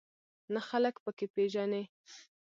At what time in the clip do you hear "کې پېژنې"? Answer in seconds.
1.17-1.83